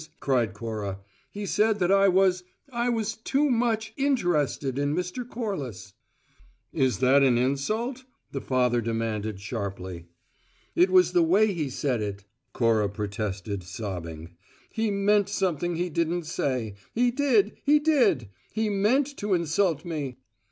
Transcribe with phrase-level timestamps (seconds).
[0.19, 0.99] cried Cora.
[1.31, 5.29] "He said that I was I was too much `interested' in Mr.
[5.29, 5.93] Corliss."
[6.73, 10.07] "Is that an `insult'?" the father demanded sharply.
[10.73, 14.31] "It was the way he said it," Cora protested, sobbing.
[14.71, 16.73] "He meant something he didn't say.
[16.95, 17.57] He did!
[17.63, 18.27] He did!
[18.51, 20.17] He meant to insult me!"